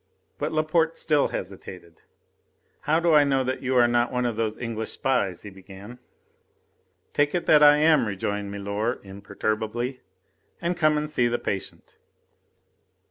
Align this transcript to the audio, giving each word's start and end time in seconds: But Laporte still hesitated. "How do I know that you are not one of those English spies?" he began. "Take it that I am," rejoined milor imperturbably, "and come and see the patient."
But 0.39 0.51
Laporte 0.51 0.97
still 0.97 1.27
hesitated. 1.27 2.01
"How 2.89 2.99
do 2.99 3.13
I 3.13 3.23
know 3.23 3.43
that 3.43 3.61
you 3.61 3.75
are 3.75 3.87
not 3.87 4.11
one 4.11 4.25
of 4.25 4.35
those 4.35 4.57
English 4.57 4.89
spies?" 4.89 5.43
he 5.43 5.51
began. 5.51 5.99
"Take 7.13 7.35
it 7.35 7.45
that 7.45 7.61
I 7.61 7.77
am," 7.77 8.07
rejoined 8.07 8.49
milor 8.51 8.99
imperturbably, 9.03 10.01
"and 10.59 10.75
come 10.75 10.97
and 10.97 11.07
see 11.07 11.27
the 11.27 11.37
patient." 11.37 11.97